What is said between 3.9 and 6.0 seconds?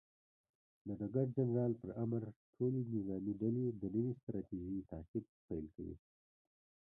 نوې ستراتیژۍ تعقیب پیل کوي.